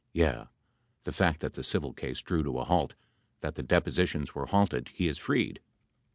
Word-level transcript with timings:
Yeah. 0.13 0.45
The 1.03 1.11
fact 1.13 1.41
that 1.41 1.53
the 1.53 1.61
civil 1.63 1.93
case 1.93 2.21
drew 2.21 2.41
to 2.43 2.57
a 2.57 2.63
halt— 2.63 2.95
that 3.41 3.53
the 3.53 3.61
depositions 3.61 4.33
were 4.33 4.47
halted 4.47 4.89
he 4.95 5.07
is 5.07 5.19
freed. 5.19 5.59